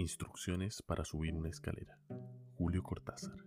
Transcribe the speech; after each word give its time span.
Instrucciones 0.00 0.80
para 0.80 1.04
subir 1.04 1.34
una 1.34 1.50
escalera. 1.50 1.98
Julio 2.54 2.82
Cortázar. 2.82 3.44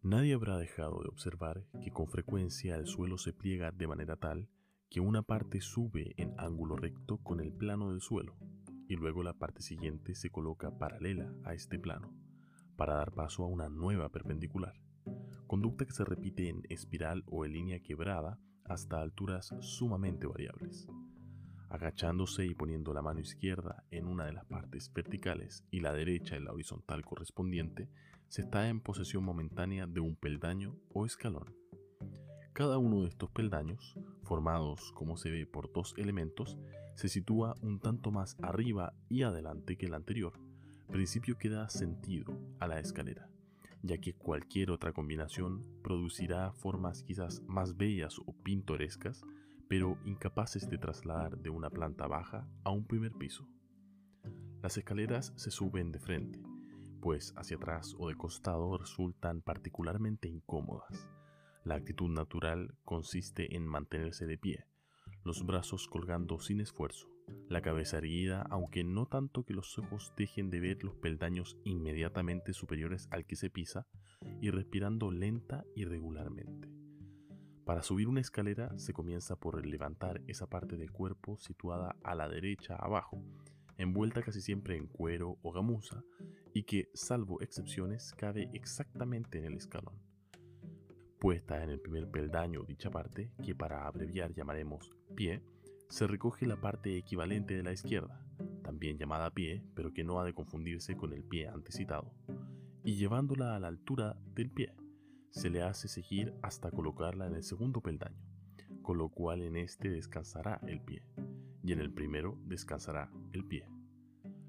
Nadie 0.00 0.32
habrá 0.32 0.56
dejado 0.58 1.02
de 1.02 1.08
observar 1.08 1.64
que 1.82 1.90
con 1.90 2.06
frecuencia 2.06 2.76
el 2.76 2.86
suelo 2.86 3.18
se 3.18 3.32
pliega 3.32 3.72
de 3.72 3.88
manera 3.88 4.14
tal 4.14 4.48
que 4.88 5.00
una 5.00 5.22
parte 5.22 5.60
sube 5.60 6.14
en 6.18 6.38
ángulo 6.38 6.76
recto 6.76 7.18
con 7.18 7.40
el 7.40 7.52
plano 7.52 7.90
del 7.90 8.00
suelo 8.00 8.36
y 8.86 8.94
luego 8.94 9.24
la 9.24 9.32
parte 9.32 9.60
siguiente 9.60 10.14
se 10.14 10.30
coloca 10.30 10.78
paralela 10.78 11.34
a 11.42 11.52
este 11.52 11.80
plano 11.80 12.14
para 12.76 12.94
dar 12.94 13.10
paso 13.10 13.42
a 13.42 13.48
una 13.48 13.68
nueva 13.68 14.10
perpendicular, 14.10 14.80
conducta 15.48 15.84
que 15.84 15.94
se 15.94 16.04
repite 16.04 16.48
en 16.48 16.62
espiral 16.68 17.24
o 17.26 17.44
en 17.44 17.54
línea 17.54 17.80
quebrada 17.80 18.38
hasta 18.62 19.00
alturas 19.00 19.52
sumamente 19.58 20.28
variables 20.28 20.86
agachándose 21.70 22.46
y 22.46 22.54
poniendo 22.54 22.92
la 22.92 23.02
mano 23.02 23.20
izquierda 23.20 23.84
en 23.90 24.06
una 24.06 24.26
de 24.26 24.32
las 24.32 24.44
partes 24.44 24.92
verticales 24.92 25.64
y 25.70 25.80
la 25.80 25.92
derecha 25.92 26.36
en 26.36 26.44
la 26.44 26.52
horizontal 26.52 27.04
correspondiente, 27.04 27.88
se 28.28 28.42
está 28.42 28.68
en 28.68 28.80
posesión 28.80 29.24
momentánea 29.24 29.86
de 29.86 30.00
un 30.00 30.16
peldaño 30.16 30.76
o 30.92 31.06
escalón. 31.06 31.54
Cada 32.52 32.78
uno 32.78 33.02
de 33.02 33.08
estos 33.08 33.30
peldaños, 33.30 33.94
formados 34.24 34.92
como 34.92 35.16
se 35.16 35.30
ve 35.30 35.46
por 35.46 35.72
dos 35.72 35.94
elementos, 35.96 36.58
se 36.96 37.08
sitúa 37.08 37.54
un 37.62 37.78
tanto 37.78 38.10
más 38.10 38.36
arriba 38.42 38.92
y 39.08 39.22
adelante 39.22 39.76
que 39.76 39.86
el 39.86 39.94
anterior, 39.94 40.32
principio 40.90 41.38
que 41.38 41.48
da 41.48 41.68
sentido 41.68 42.36
a 42.58 42.66
la 42.66 42.80
escalera, 42.80 43.30
ya 43.82 43.98
que 43.98 44.14
cualquier 44.14 44.70
otra 44.70 44.92
combinación 44.92 45.64
producirá 45.82 46.52
formas 46.52 47.02
quizás 47.04 47.42
más 47.46 47.76
bellas 47.76 48.18
o 48.18 48.32
pintorescas 48.42 49.22
pero 49.68 49.98
incapaces 50.04 50.68
de 50.68 50.78
trasladar 50.78 51.38
de 51.38 51.50
una 51.50 51.70
planta 51.70 52.06
baja 52.06 52.48
a 52.64 52.70
un 52.70 52.86
primer 52.86 53.12
piso. 53.12 53.46
Las 54.62 54.76
escaleras 54.76 55.32
se 55.36 55.50
suben 55.50 55.92
de 55.92 56.00
frente, 56.00 56.42
pues 57.00 57.32
hacia 57.36 57.56
atrás 57.56 57.94
o 57.98 58.08
de 58.08 58.16
costado 58.16 58.76
resultan 58.76 59.40
particularmente 59.40 60.28
incómodas. 60.28 61.08
La 61.64 61.74
actitud 61.74 62.08
natural 62.08 62.74
consiste 62.84 63.54
en 63.56 63.66
mantenerse 63.66 64.26
de 64.26 64.38
pie, 64.38 64.66
los 65.24 65.44
brazos 65.44 65.86
colgando 65.86 66.40
sin 66.40 66.60
esfuerzo, 66.60 67.08
la 67.48 67.60
cabeza 67.60 67.98
erguida, 67.98 68.42
aunque 68.50 68.84
no 68.84 69.06
tanto 69.06 69.44
que 69.44 69.54
los 69.54 69.78
ojos 69.78 70.12
dejen 70.16 70.50
de 70.50 70.60
ver 70.60 70.82
los 70.82 70.96
peldaños 70.96 71.58
inmediatamente 71.64 72.52
superiores 72.52 73.08
al 73.10 73.26
que 73.26 73.36
se 73.36 73.50
pisa, 73.50 73.86
y 74.40 74.50
respirando 74.50 75.10
lenta 75.10 75.64
y 75.74 75.84
regularmente. 75.84 76.77
Para 77.68 77.82
subir 77.82 78.08
una 78.08 78.22
escalera 78.22 78.72
se 78.78 78.94
comienza 78.94 79.36
por 79.36 79.66
levantar 79.66 80.22
esa 80.26 80.48
parte 80.48 80.78
del 80.78 80.90
cuerpo 80.90 81.36
situada 81.36 81.96
a 82.02 82.14
la 82.14 82.26
derecha 82.26 82.76
abajo, 82.76 83.22
envuelta 83.76 84.22
casi 84.22 84.40
siempre 84.40 84.74
en 84.74 84.86
cuero 84.86 85.36
o 85.42 85.52
gamuza, 85.52 86.02
y 86.54 86.62
que, 86.62 86.88
salvo 86.94 87.42
excepciones, 87.42 88.14
cabe 88.14 88.48
exactamente 88.54 89.36
en 89.36 89.44
el 89.44 89.58
escalón. 89.58 90.00
Puesta 91.18 91.62
en 91.62 91.68
el 91.68 91.78
primer 91.78 92.10
peldaño 92.10 92.62
dicha 92.62 92.90
parte, 92.90 93.32
que 93.44 93.54
para 93.54 93.86
abreviar 93.86 94.32
llamaremos 94.32 94.90
pie, 95.14 95.42
se 95.90 96.06
recoge 96.06 96.46
la 96.46 96.58
parte 96.58 96.96
equivalente 96.96 97.52
de 97.52 97.64
la 97.64 97.72
izquierda, 97.72 98.24
también 98.62 98.96
llamada 98.96 99.30
pie, 99.30 99.62
pero 99.74 99.92
que 99.92 100.04
no 100.04 100.18
ha 100.18 100.24
de 100.24 100.32
confundirse 100.32 100.96
con 100.96 101.12
el 101.12 101.22
pie 101.22 101.48
antecitado, 101.48 102.14
y 102.82 102.96
llevándola 102.96 103.56
a 103.56 103.60
la 103.60 103.68
altura 103.68 104.16
del 104.34 104.48
pie 104.48 104.72
se 105.30 105.50
le 105.50 105.62
hace 105.62 105.88
seguir 105.88 106.34
hasta 106.42 106.70
colocarla 106.70 107.26
en 107.26 107.34
el 107.34 107.42
segundo 107.42 107.80
peldaño, 107.80 108.22
con 108.82 108.98
lo 108.98 109.08
cual 109.08 109.42
en 109.42 109.56
este 109.56 109.90
descansará 109.90 110.60
el 110.66 110.80
pie, 110.80 111.02
y 111.62 111.72
en 111.72 111.80
el 111.80 111.92
primero 111.92 112.38
descansará 112.46 113.10
el 113.32 113.44
pie. 113.44 113.68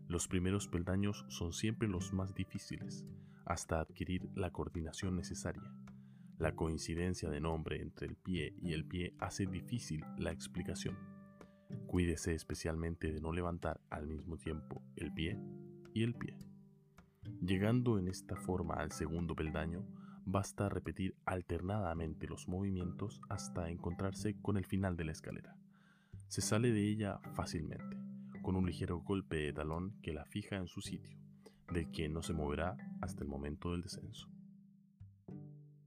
Los 0.08 0.28
primeros 0.28 0.68
peldaños 0.68 1.26
son 1.28 1.54
siempre 1.54 1.88
los 1.88 2.14
más 2.14 2.34
difíciles, 2.34 3.06
hasta 3.46 3.80
adquirir 3.80 4.30
la 4.36 4.52
coordinación 4.52 5.16
necesaria. 5.16 5.72
La 6.38 6.56
coincidencia 6.56 7.30
de 7.30 7.42
nombre 7.42 7.82
entre 7.82 8.08
el 8.08 8.16
pie 8.16 8.56
y 8.62 8.74
el 8.74 8.86
pie 8.86 9.14
hace 9.20 9.46
difícil 9.46 10.06
la 10.18 10.32
explicación. 10.32 10.98
Cuídese 11.86 12.34
especialmente 12.34 13.12
de 13.12 13.20
no 13.20 13.34
levantar 13.34 13.82
al 13.90 14.08
mismo 14.08 14.38
tiempo 14.38 14.82
el 14.96 15.14
pie 15.14 15.38
y 15.94 16.04
el 16.04 16.16
pie. 16.16 16.38
Llegando 17.42 18.00
en 18.00 18.08
esta 18.08 18.36
forma 18.36 18.76
al 18.76 18.92
segundo 18.92 19.36
peldaño, 19.36 19.86
basta 20.32 20.70
repetir 20.70 21.16
alternadamente 21.26 22.28
los 22.28 22.48
movimientos 22.48 23.22
hasta 23.30 23.70
encontrarse 23.70 24.36
con 24.42 24.58
el 24.58 24.66
final 24.66 24.96
de 24.96 25.06
la 25.06 25.12
escalera. 25.12 25.56
Se 26.28 26.42
sale 26.42 26.72
de 26.72 26.88
ella 26.88 27.20
fácilmente, 27.34 27.98
con 28.44 28.56
un 28.56 28.66
ligero 28.68 29.00
golpe 29.00 29.38
de 29.38 29.54
talón 29.54 30.00
que 30.02 30.14
la 30.14 30.26
fija 30.26 30.58
en 30.58 30.68
su 30.68 30.82
sitio, 30.82 31.18
del 31.72 31.90
que 31.92 32.10
no 32.10 32.22
se 32.22 32.34
moverá 32.34 32.78
hasta 33.02 33.24
el 33.24 33.30
momento 33.30 33.72
del 33.72 33.82
descenso. 33.82 34.30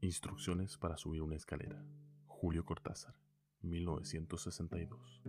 Instrucciones 0.00 0.76
para 0.78 0.96
subir 0.96 1.22
una 1.22 1.36
escalera. 1.36 1.84
Julio 2.26 2.64
Cortázar, 2.64 3.14
1962. 3.60 5.22